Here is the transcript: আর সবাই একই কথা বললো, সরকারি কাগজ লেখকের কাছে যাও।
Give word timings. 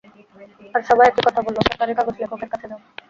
আর 0.75 0.81
সবাই 0.89 1.07
একই 1.07 1.23
কথা 1.27 1.41
বললো, 1.45 1.59
সরকারি 1.61 1.91
কাগজ 1.97 2.15
লেখকের 2.21 2.49
কাছে 2.53 2.67
যাও। 2.71 2.79